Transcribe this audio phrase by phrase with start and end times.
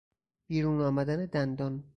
[0.47, 1.83] بیرون آمدن دندان